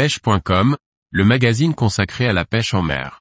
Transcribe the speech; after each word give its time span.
pêche.com, 0.00 0.78
le 1.10 1.24
magazine 1.26 1.74
consacré 1.74 2.26
à 2.26 2.32
la 2.32 2.46
pêche 2.46 2.72
en 2.72 2.80
mer. 2.80 3.20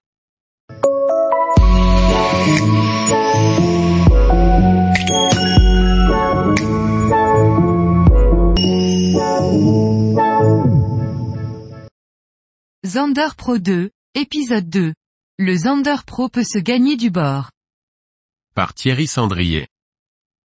Zander 12.86 13.28
Pro 13.36 13.58
2, 13.58 13.90
épisode 14.16 14.70
2. 14.70 14.94
Le 15.38 15.56
Zander 15.58 15.98
Pro 16.08 16.30
peut 16.30 16.46
se 16.46 16.60
gagner 16.60 16.96
du 16.96 17.10
bord. 17.10 17.52
Par 18.56 18.74
Thierry 18.74 19.08
Sandrier. 19.08 19.68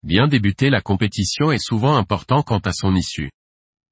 Bien 0.04 0.30
débuter 0.30 0.70
la 0.70 0.80
compétition 0.80 1.52
est 1.52 1.62
souvent 1.62 1.98
important 1.98 2.42
quant 2.42 2.60
à 2.60 2.72
son 2.72 2.96
issue. 2.96 3.32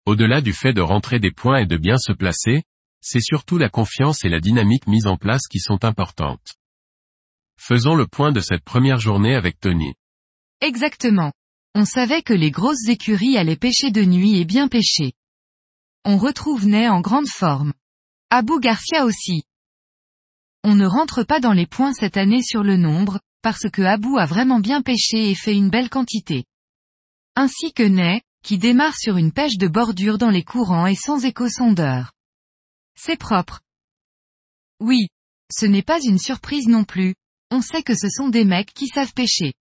Au-delà 0.10 0.42
du 0.42 0.54
fait 0.54 0.74
de 0.74 0.82
rentrer 0.82 1.20
des 1.20 1.30
points 1.30 1.60
et 1.60 1.68
de 1.68 1.78
bien 1.78 2.00
se 2.00 2.12
placer, 2.12 2.64
c'est 3.00 3.22
surtout 3.22 3.60
la 3.60 3.70
confiance 3.70 4.26
et 4.26 4.30
la 4.30 4.40
dynamique 4.40 4.88
mise 4.88 5.06
en 5.06 5.18
place 5.18 5.46
qui 5.48 5.60
sont 5.60 5.86
importantes. 5.86 6.56
Faisons 7.60 7.94
le 7.94 8.08
point 8.08 8.32
de 8.32 8.40
cette 8.40 8.64
première 8.64 8.98
journée 8.98 9.36
avec 9.36 9.60
Tony. 9.60 9.94
Exactement. 10.62 11.32
On 11.76 11.86
savait 11.86 12.24
que 12.24 12.34
les 12.34 12.50
grosses 12.50 12.88
écuries 12.88 13.38
allaient 13.38 13.56
pêcher 13.56 13.92
de 13.92 14.04
nuit 14.04 14.40
et 14.40 14.46
bien 14.46 14.68
pêcher. 14.68 15.14
On 16.06 16.18
retrouve 16.18 16.66
Ney 16.66 16.88
en 16.88 17.02
grande 17.02 17.30
forme. 17.30 17.74
Abou 18.32 18.60
Garcia 18.60 19.06
aussi. 19.06 19.44
On 20.64 20.74
ne 20.74 20.88
rentre 20.88 21.22
pas 21.22 21.40
dans 21.40 21.54
les 21.54 21.68
points 21.68 21.94
cette 21.94 22.18
année 22.18 22.42
sur 22.42 22.64
le 22.64 22.78
nombre, 22.78 23.20
parce 23.44 23.70
que 23.72 23.84
Abou 23.84 24.18
a 24.18 24.26
vraiment 24.26 24.60
bien 24.60 24.82
pêché 24.82 25.30
et 25.30 25.36
fait 25.36 25.56
une 25.56 25.70
belle 25.70 25.92
quantité. 25.92 26.46
Ainsi 27.36 27.74
que 27.74 27.84
Ney, 27.84 28.24
qui 28.50 28.58
démarre 28.58 28.98
sur 28.98 29.18
une 29.18 29.32
pêche 29.32 29.58
de 29.58 29.68
bordure 29.68 30.18
dans 30.18 30.32
les 30.32 30.42
courants 30.42 30.88
et 30.88 30.96
sans 30.96 31.24
écho-sondeur. 31.24 32.14
C'est 32.96 33.16
propre. 33.16 33.62
Oui. 34.80 35.10
Ce 35.54 35.68
n'est 35.68 35.84
pas 35.84 36.00
une 36.02 36.18
surprise 36.18 36.68
non 36.68 36.84
plus, 36.84 37.14
on 37.52 37.62
sait 37.62 37.84
que 37.84 37.94
ce 37.94 38.10
sont 38.10 38.28
des 38.28 38.46
mecs 38.46 38.74
qui 38.74 38.88
savent 38.88 39.14
pêcher. 39.14 39.54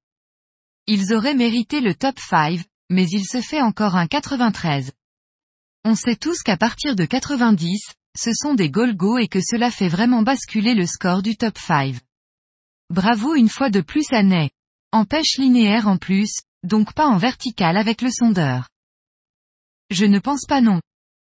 Ils 0.86 1.12
auraient 1.12 1.34
mérité 1.34 1.82
le 1.82 1.94
top 1.94 2.18
5, 2.18 2.60
mais 2.88 3.06
il 3.10 3.26
se 3.26 3.42
fait 3.42 3.60
encore 3.60 3.94
un 3.94 4.06
93. 4.06 4.92
On 5.84 5.94
sait 5.94 6.16
tous 6.16 6.40
qu'à 6.42 6.56
partir 6.56 6.96
de 6.96 7.04
90, 7.04 7.92
ce 8.16 8.32
sont 8.32 8.54
des 8.54 8.70
Golgo 8.70 9.18
et 9.18 9.28
que 9.28 9.40
cela 9.42 9.70
fait 9.70 9.88
vraiment 9.88 10.22
basculer 10.22 10.72
le 10.72 10.86
score 10.86 11.20
du 11.20 11.36
top 11.36 11.58
5. 11.58 11.94
Bravo 12.88 13.34
une 13.34 13.50
fois 13.50 13.68
de 13.68 13.82
plus 13.82 14.06
à 14.12 14.22
Ney. 14.22 14.48
En 14.92 15.04
pêche 15.04 15.36
linéaire 15.36 15.88
en 15.88 15.98
plus, 15.98 16.38
donc 16.62 16.94
pas 16.94 17.06
en 17.06 17.18
vertical 17.18 17.76
avec 17.76 18.00
le 18.00 18.10
sondeur. 18.10 18.66
Je 19.98 20.04
ne 20.04 20.20
pense 20.20 20.44
pas 20.46 20.60
non. 20.60 20.80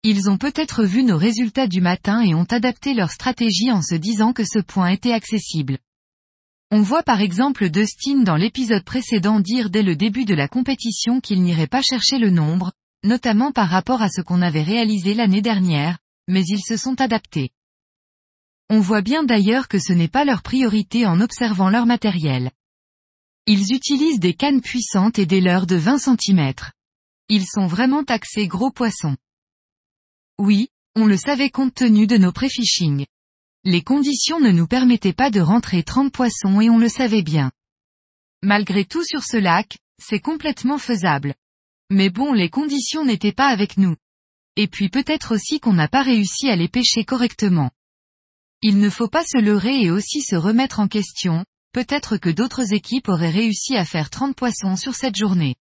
Ils 0.04 0.30
ont 0.30 0.38
peut-être 0.38 0.84
vu 0.84 1.02
nos 1.02 1.18
résultats 1.18 1.66
du 1.66 1.80
matin 1.80 2.20
et 2.20 2.32
ont 2.32 2.46
adapté 2.48 2.94
leur 2.94 3.10
stratégie 3.10 3.72
en 3.72 3.82
se 3.82 3.96
disant 3.96 4.32
que 4.32 4.44
ce 4.44 4.60
point 4.60 4.90
était 4.90 5.12
accessible. 5.12 5.78
On 6.70 6.80
voit 6.80 7.02
par 7.02 7.20
exemple 7.20 7.70
Dustin 7.70 8.22
dans 8.22 8.36
l'épisode 8.36 8.84
précédent 8.84 9.40
dire 9.40 9.68
dès 9.68 9.82
le 9.82 9.96
début 9.96 10.24
de 10.24 10.34
la 10.34 10.46
compétition 10.46 11.20
qu'il 11.20 11.42
n'irait 11.42 11.66
pas 11.66 11.82
chercher 11.82 12.20
le 12.20 12.30
nombre, 12.30 12.70
notamment 13.02 13.50
par 13.50 13.68
rapport 13.68 14.00
à 14.00 14.08
ce 14.08 14.20
qu'on 14.20 14.42
avait 14.42 14.62
réalisé 14.62 15.14
l'année 15.14 15.42
dernière, 15.42 15.98
mais 16.28 16.44
ils 16.46 16.62
se 16.62 16.76
sont 16.76 17.00
adaptés. 17.00 17.50
On 18.70 18.78
voit 18.78 19.02
bien 19.02 19.24
d'ailleurs 19.24 19.66
que 19.66 19.80
ce 19.80 19.92
n'est 19.92 20.06
pas 20.06 20.24
leur 20.24 20.40
priorité 20.40 21.04
en 21.04 21.20
observant 21.20 21.68
leur 21.68 21.84
matériel. 21.84 22.52
Ils 23.48 23.74
utilisent 23.74 24.20
des 24.20 24.34
cannes 24.34 24.60
puissantes 24.60 25.18
et 25.18 25.26
des 25.26 25.40
leurres 25.40 25.66
de 25.66 25.74
20 25.74 25.98
cm. 25.98 26.52
Ils 27.34 27.46
sont 27.46 27.66
vraiment 27.66 28.04
taxés 28.04 28.46
gros 28.46 28.70
poissons. 28.70 29.16
Oui, 30.38 30.68
on 30.94 31.06
le 31.06 31.16
savait 31.16 31.48
compte 31.48 31.72
tenu 31.72 32.06
de 32.06 32.18
nos 32.18 32.30
pré-fishing. 32.30 33.06
Les 33.64 33.80
conditions 33.80 34.38
ne 34.38 34.50
nous 34.50 34.66
permettaient 34.66 35.14
pas 35.14 35.30
de 35.30 35.40
rentrer 35.40 35.82
30 35.82 36.12
poissons 36.12 36.60
et 36.60 36.68
on 36.68 36.76
le 36.76 36.90
savait 36.90 37.22
bien. 37.22 37.50
Malgré 38.42 38.84
tout 38.84 39.02
sur 39.02 39.22
ce 39.22 39.38
lac, 39.38 39.78
c'est 39.98 40.20
complètement 40.20 40.76
faisable. 40.76 41.34
Mais 41.88 42.10
bon 42.10 42.34
les 42.34 42.50
conditions 42.50 43.02
n'étaient 43.02 43.32
pas 43.32 43.48
avec 43.48 43.78
nous. 43.78 43.96
Et 44.56 44.68
puis 44.68 44.90
peut-être 44.90 45.34
aussi 45.34 45.58
qu'on 45.58 45.72
n'a 45.72 45.88
pas 45.88 46.02
réussi 46.02 46.50
à 46.50 46.56
les 46.56 46.68
pêcher 46.68 47.06
correctement. 47.06 47.70
Il 48.60 48.76
ne 48.76 48.90
faut 48.90 49.08
pas 49.08 49.24
se 49.24 49.38
leurrer 49.38 49.80
et 49.80 49.90
aussi 49.90 50.20
se 50.20 50.36
remettre 50.36 50.80
en 50.80 50.86
question, 50.86 51.46
peut-être 51.72 52.18
que 52.18 52.28
d'autres 52.28 52.74
équipes 52.74 53.08
auraient 53.08 53.30
réussi 53.30 53.74
à 53.74 53.86
faire 53.86 54.10
30 54.10 54.36
poissons 54.36 54.76
sur 54.76 54.94
cette 54.94 55.16
journée. 55.16 55.56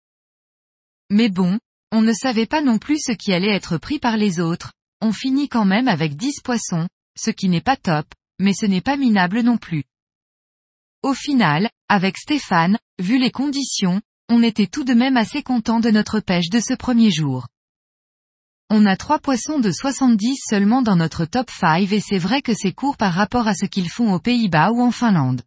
Mais 1.10 1.30
bon, 1.30 1.60
on 1.92 2.02
ne 2.02 2.14
savait 2.14 2.46
pas 2.46 2.62
non 2.62 2.80
plus 2.80 3.00
ce 3.00 3.14
qui 3.14 3.32
allait 3.32 3.56
être 3.56 3.78
pris 3.78 4.00
par 4.00 4.18
les 4.18 4.40
autres, 4.40 4.74
on 5.02 5.14
finit 5.14 5.48
quand 5.48 5.66
même 5.66 5.88
avec 5.88 6.16
10 6.16 6.42
poissons, 6.44 6.88
ce 7.18 7.32
qui 7.32 7.50
n'est 7.50 7.62
pas 7.62 7.78
top, 7.78 8.06
mais 8.40 8.54
ce 8.54 8.66
n'est 8.66 8.82
pas 8.82 8.98
minable 8.98 9.42
non 9.42 9.58
plus. 9.58 9.84
Au 11.04 11.14
final, 11.14 11.70
avec 11.88 12.18
Stéphane, 12.18 12.78
vu 13.00 13.20
les 13.20 13.32
conditions, 13.32 14.02
on 14.30 14.44
était 14.44 14.68
tout 14.68 14.84
de 14.84 14.94
même 14.94 15.16
assez 15.16 15.44
content 15.44 15.80
de 15.80 15.92
notre 15.92 16.20
pêche 16.20 16.50
de 16.50 16.60
ce 16.60 16.74
premier 16.74 17.12
jour. 17.12 17.48
On 18.70 18.86
a 18.86 18.98
trois 18.98 19.20
poissons 19.20 19.60
de 19.60 19.72
70 19.72 20.36
seulement 20.50 20.82
dans 20.82 20.98
notre 20.98 21.24
top 21.24 21.50
5 21.50 21.90
et 21.94 22.02
c'est 22.02 22.18
vrai 22.18 22.42
que 22.42 22.54
c'est 22.54 22.74
court 22.74 22.98
par 22.98 23.14
rapport 23.14 23.48
à 23.48 23.54
ce 23.54 23.66
qu'ils 23.66 23.90
font 23.90 24.14
aux 24.14 24.20
Pays-Bas 24.20 24.72
ou 24.72 24.82
en 24.82 24.92
Finlande. 24.92 25.44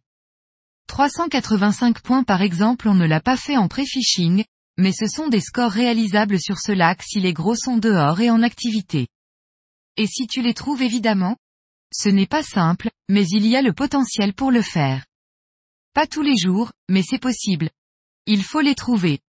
385 0.87 2.01
points 2.01 2.23
par 2.23 2.41
exemple 2.41 2.87
on 2.87 2.95
ne 2.95 3.05
l'a 3.05 3.21
pas 3.21 3.37
fait 3.37 3.57
en 3.57 3.67
pré-fishing, 3.67 4.43
mais 4.77 4.91
ce 4.91 5.07
sont 5.07 5.27
des 5.27 5.41
scores 5.41 5.71
réalisables 5.71 6.39
sur 6.39 6.57
ce 6.59 6.71
lac 6.71 7.03
si 7.03 7.19
les 7.19 7.33
gros 7.33 7.55
sont 7.55 7.77
dehors 7.77 8.19
et 8.19 8.29
en 8.29 8.41
activité. 8.41 9.07
Et 9.97 10.07
si 10.07 10.27
tu 10.27 10.41
les 10.41 10.53
trouves 10.53 10.81
évidemment 10.81 11.37
Ce 11.91 12.09
n'est 12.09 12.27
pas 12.27 12.43
simple, 12.43 12.89
mais 13.09 13.25
il 13.27 13.45
y 13.45 13.55
a 13.55 13.61
le 13.61 13.73
potentiel 13.73 14.33
pour 14.33 14.51
le 14.51 14.61
faire. 14.61 15.05
Pas 15.93 16.07
tous 16.07 16.21
les 16.21 16.37
jours, 16.37 16.71
mais 16.89 17.03
c'est 17.03 17.19
possible. 17.19 17.69
Il 18.25 18.43
faut 18.43 18.61
les 18.61 18.75
trouver. 18.75 19.19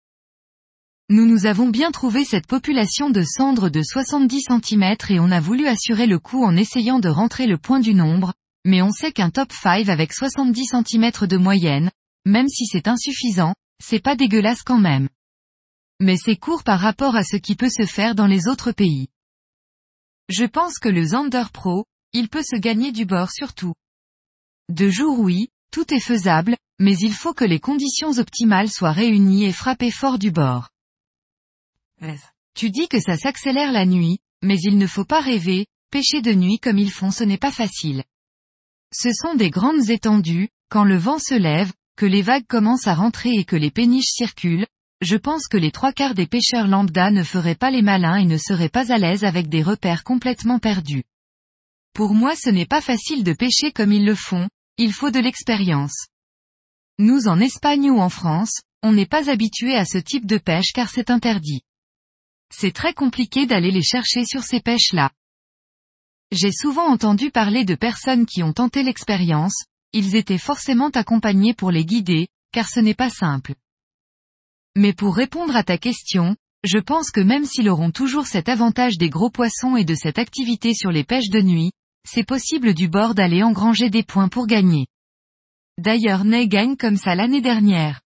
Nous 1.09 1.27
nous 1.27 1.47
avons 1.47 1.69
bien 1.69 1.91
trouvé 1.91 2.25
cette 2.25 2.47
population 2.47 3.11
de 3.11 3.23
cendres 3.23 3.69
de 3.69 3.83
70 3.83 4.45
cm 4.49 4.97
et 5.11 5.21
on 5.21 5.31
a 5.31 5.41
voulu 5.41 5.67
assurer 5.67 6.07
le 6.07 6.19
coup 6.19 6.45
en 6.45 6.57
essayant 6.57 7.01
de 7.01 7.09
rentrer 7.09 7.47
le 7.47 7.59
point 7.59 7.81
du 7.81 7.95
nombre, 7.95 8.33
mais 8.65 8.81
on 8.81 8.93
sait 8.93 9.13
qu'un 9.13 9.31
top 9.31 9.53
5 9.53 9.89
avec 9.89 10.13
70 10.13 10.71
cm 10.87 11.11
de 11.27 11.37
moyenne, 11.37 11.91
même 12.25 12.49
si 12.49 12.67
c'est 12.67 12.87
insuffisant, 12.87 13.55
c'est 13.83 14.01
pas 14.03 14.15
dégueulasse 14.15 14.63
quand 14.63 14.79
même. 14.79 15.09
Mais 16.03 16.17
c'est 16.17 16.35
court 16.35 16.65
par 16.65 16.81
rapport 16.81 17.15
à 17.15 17.23
ce 17.23 17.37
qui 17.37 17.55
peut 17.55 17.71
se 17.71 17.87
faire 17.87 18.17
dans 18.17 18.27
les 18.27 18.49
autres 18.49 18.73
pays. 18.73 19.07
Je 20.29 20.45
pense 20.45 20.81
que 20.81 20.89
le 20.89 21.05
Zander 21.05 21.45
Pro, 21.53 21.87
il 22.13 22.29
peut 22.29 22.43
se 22.43 22.57
gagner 22.57 22.91
du 22.91 23.05
bord 23.05 23.31
surtout. 23.31 23.75
De 24.69 24.91
jour 24.91 25.21
oui, 25.21 25.51
tout 25.71 25.95
est 25.95 26.01
faisable, 26.01 26.57
mais 26.81 26.97
il 26.99 27.13
faut 27.15 27.35
que 27.35 27.45
les 27.45 27.61
conditions 27.61 28.19
optimales 28.19 28.69
soient 28.69 28.91
réunies 28.91 29.45
et 29.45 29.53
frapper 29.53 29.93
fort 29.93 30.19
du 30.19 30.33
bord. 30.33 30.71
Tu 32.55 32.71
dis 32.71 32.89
que 32.89 33.01
ça 33.01 33.17
s'accélère 33.17 33.71
la 33.71 33.87
nuit, 33.87 34.19
mais 34.43 34.59
il 34.59 34.79
ne 34.79 34.89
faut 34.89 35.05
pas 35.05 35.21
rêver, 35.21 35.67
pêcher 35.93 36.21
de 36.21 36.33
nuit 36.33 36.59
comme 36.59 36.79
ils 36.79 36.91
font 36.91 37.13
ce 37.13 37.23
n'est 37.23 37.39
pas 37.39 37.53
facile. 37.53 38.03
Ce 38.93 39.13
sont 39.13 39.37
des 39.37 39.51
grandes 39.51 39.89
étendues, 39.89 40.49
quand 40.69 40.83
le 40.83 40.97
vent 40.97 41.21
se 41.21 41.35
lève, 41.35 41.73
que 41.97 42.07
les 42.07 42.23
vagues 42.23 42.47
commencent 42.49 42.89
à 42.89 42.95
rentrer 42.95 43.35
et 43.35 43.45
que 43.45 43.55
les 43.55 43.71
péniches 43.71 44.11
circulent, 44.11 44.67
je 45.03 45.17
pense 45.17 45.49
que 45.49 45.59
les 45.59 45.71
trois 45.71 45.93
quarts 45.93 46.15
des 46.15 46.27
pêcheurs 46.27 46.67
lambda 46.67 47.11
ne 47.11 47.23
feraient 47.23 47.55
pas 47.55 47.71
les 47.71 47.83
malins 47.83 48.17
et 48.17 48.25
ne 48.25 48.39
seraient 48.39 48.71
pas 48.71 48.91
à 48.91 48.97
l'aise 48.97 49.25
avec 49.25 49.51
des 49.51 49.63
repères 49.63 50.05
complètement 50.05 50.59
perdus. 50.59 51.05
Pour 51.93 52.15
moi 52.15 52.35
ce 52.35 52.49
n'est 52.49 52.65
pas 52.65 52.81
facile 52.81 53.25
de 53.25 53.35
pêcher 53.35 53.71
comme 53.71 53.93
ils 53.93 54.07
le 54.07 54.15
font, 54.15 54.49
il 54.79 54.95
faut 54.95 55.11
de 55.11 55.21
l'expérience. 55.21 56.07
Nous 56.99 57.29
en 57.29 57.39
Espagne 57.39 57.91
ou 57.91 58.01
en 58.01 58.09
France, 58.09 58.63
on 58.83 58.93
n'est 58.93 59.05
pas 59.05 59.29
habitué 59.29 59.77
à 59.77 59.85
ce 59.85 59.99
type 59.99 60.25
de 60.25 60.39
pêche 60.39 60.73
car 60.73 60.89
c'est 60.89 61.11
interdit 61.11 61.63
c'est 62.53 62.73
très 62.73 62.93
compliqué 62.93 63.47
d'aller 63.47 63.71
les 63.71 63.83
chercher 63.83 64.25
sur 64.25 64.43
ces 64.43 64.61
pêches-là. 64.61 65.11
J'ai 66.31 66.53
souvent 66.53 66.87
entendu 66.87 67.31
parler 67.31 67.65
de 67.65 67.75
personnes 67.75 68.27
qui 68.27 68.43
ont 68.43 68.53
tenté 68.53 68.83
l'expérience, 68.83 69.65
ils 69.93 70.17
étaient 70.17 70.39
forcément 70.39 70.89
accompagnés 70.91 71.55
pour 71.55 71.71
les 71.71 71.85
guider, 71.85 72.29
car 72.53 72.69
ce 72.69 72.81
n'est 72.81 72.95
pas 72.95 73.11
simple. 73.11 73.55
Mais 74.77 74.93
pour 74.93 75.15
répondre 75.17 75.55
à 75.57 75.65
ta 75.65 75.79
question, 75.79 76.37
je 76.65 76.79
pense 76.79 77.11
que 77.11 77.21
même 77.21 77.45
s'ils 77.45 77.69
auront 77.69 77.91
toujours 77.91 78.27
cet 78.27 78.49
avantage 78.49 78.99
des 78.99 79.11
gros 79.11 79.31
poissons 79.31 79.77
et 79.77 79.85
de 79.85 79.95
cette 79.95 80.19
activité 80.19 80.75
sur 80.75 80.91
les 80.91 81.05
pêches 81.05 81.31
de 81.31 81.43
nuit, 81.43 81.73
c'est 82.09 82.27
possible 82.27 82.75
du 82.75 82.89
bord 82.89 83.15
d'aller 83.15 83.43
engranger 83.43 83.91
des 83.91 84.03
points 84.03 84.29
pour 84.29 84.47
gagner. 84.47 84.87
D'ailleurs 85.79 86.25
Ney 86.25 86.49
gagne 86.49 86.77
comme 86.77 86.97
ça 86.97 87.15
l'année 87.15 87.41
dernière. 87.41 88.01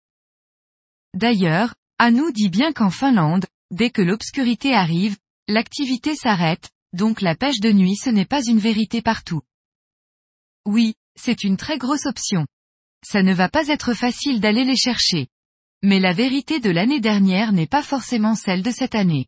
D'ailleurs, 1.13 1.75
Anu 1.97 2.31
dit 2.33 2.49
bien 2.49 2.73
qu'en 2.73 2.89
Finlande, 2.89 3.45
Dès 3.71 3.89
que 3.89 4.01
l'obscurité 4.01 4.73
arrive, 4.73 5.17
l'activité 5.47 6.15
s'arrête, 6.15 6.69
donc 6.93 7.21
la 7.21 7.35
pêche 7.35 7.59
de 7.59 7.71
nuit 7.71 7.95
ce 7.95 8.09
n'est 8.09 8.25
pas 8.25 8.43
une 8.43 8.59
vérité 8.59 9.01
partout. 9.01 9.41
Oui, 10.65 10.93
c'est 11.19 11.43
une 11.43 11.57
très 11.57 11.77
grosse 11.77 12.05
option. 12.05 12.45
Ça 13.03 13.23
ne 13.23 13.33
va 13.33 13.49
pas 13.49 13.67
être 13.67 13.93
facile 13.93 14.39
d'aller 14.39 14.65
les 14.65 14.77
chercher. 14.77 15.27
Mais 15.83 15.99
la 15.99 16.13
vérité 16.13 16.59
de 16.59 16.69
l'année 16.69 16.99
dernière 16.99 17.51
n'est 17.51 17.67
pas 17.67 17.83
forcément 17.83 18.35
celle 18.35 18.63
de 18.63 18.71
cette 18.71 18.95
année. 18.95 19.27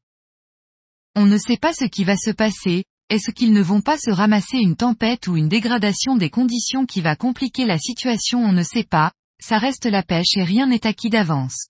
On 1.16 1.26
ne 1.26 1.38
sait 1.38 1.58
pas 1.58 1.74
ce 1.74 1.86
qui 1.86 2.04
va 2.04 2.16
se 2.16 2.32
passer, 2.32 2.84
Est-ce 3.10 3.32
qu'ils 3.32 3.54
ne 3.54 3.62
vont 3.62 3.82
pas 3.82 3.98
se 3.98 4.12
ramasser 4.12 4.58
une 4.58 4.76
tempête 4.76 5.28
ou 5.28 5.38
une 5.38 5.48
dégradation 5.48 6.18
des 6.18 6.30
conditions 6.30 6.86
qui 6.86 7.00
va 7.00 7.16
compliquer 7.16 7.66
la 7.66 7.78
situation 7.78 8.44
on 8.44 8.52
ne 8.52 8.64
sait 8.64 8.84
pas, 8.84 9.14
ça 9.42 9.58
reste 9.60 9.86
la 9.86 10.04
pêche 10.04 10.36
et 10.36 10.44
rien 10.44 10.68
n'est 10.68 10.86
acquis 10.86 11.10
d'avance. 11.10 11.68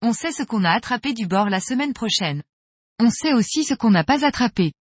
On 0.00 0.12
sait 0.12 0.32
ce 0.32 0.44
qu'on 0.44 0.64
a 0.64 0.70
attrapé 0.70 1.12
du 1.12 1.26
bord 1.26 1.48
la 1.48 1.60
semaine 1.60 1.92
prochaine. 1.92 2.42
On 3.00 3.10
sait 3.10 3.32
aussi 3.32 3.64
ce 3.64 3.74
qu'on 3.74 3.90
n'a 3.90 4.04
pas 4.04 4.24
attrapé. 4.24 4.72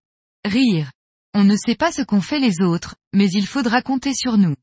Rire. 0.46 0.92
On 1.34 1.44
ne 1.44 1.56
sait 1.56 1.76
pas 1.76 1.92
ce 1.92 2.02
qu'ont 2.02 2.22
fait 2.22 2.40
les 2.40 2.62
autres, 2.62 2.96
mais 3.14 3.30
il 3.32 3.48
faudra 3.48 3.82
compter 3.82 4.14
sur 4.14 4.38
nous. 4.38 4.56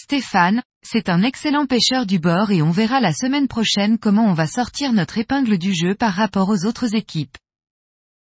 Stéphane, 0.00 0.62
c'est 0.86 1.08
un 1.08 1.24
excellent 1.24 1.66
pêcheur 1.66 2.06
du 2.06 2.20
bord 2.20 2.52
et 2.52 2.62
on 2.62 2.70
verra 2.70 3.00
la 3.00 3.12
semaine 3.12 3.48
prochaine 3.48 3.98
comment 3.98 4.26
on 4.26 4.32
va 4.32 4.46
sortir 4.46 4.92
notre 4.92 5.18
épingle 5.18 5.58
du 5.58 5.74
jeu 5.74 5.96
par 5.96 6.14
rapport 6.14 6.48
aux 6.50 6.66
autres 6.66 6.94
équipes. 6.94 7.36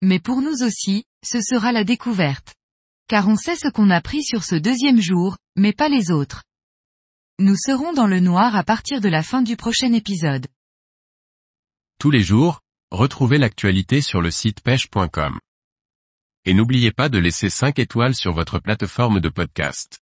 Mais 0.01 0.19
pour 0.19 0.41
nous 0.41 0.63
aussi, 0.63 1.06
ce 1.23 1.39
sera 1.39 1.71
la 1.71 1.85
découverte. 1.85 2.56
Car 3.07 3.29
on 3.29 3.38
sait 3.38 3.56
ce 3.56 3.69
qu'on 3.69 3.89
a 3.89 4.01
pris 4.01 4.21
sur 4.21 4.44
ce 4.44 4.56
deuxième 4.56 5.00
jour, 5.00 5.38
mais 5.56 5.71
pas 5.71 5.88
les 5.88 6.12
autres. 6.12 6.44
Nous 7.39 7.56
serons 7.56 7.94
dans 7.94 8.07
le 8.07 8.19
noir 8.19 8.53
à 8.57 8.63
partir 8.63 9.00
de 9.00 9.07
la 9.07 9.24
fin 9.24 9.41
du 9.41 9.56
prochain 9.56 9.94
épisode. 9.94 10.47
Tous 12.00 12.12
les 12.12 12.21
jours, 12.21 12.59
retrouvez 12.91 13.38
l'actualité 13.38 14.01
sur 14.01 14.21
le 14.21 14.29
site 14.29 14.59
pêche.com. 14.59 15.39
Et 16.44 16.53
n'oubliez 16.53 16.91
pas 16.91 17.07
de 17.07 17.17
laisser 17.17 17.50
5 17.50 17.79
étoiles 17.79 18.15
sur 18.15 18.33
votre 18.33 18.59
plateforme 18.59 19.21
de 19.21 19.29
podcast. 19.29 20.00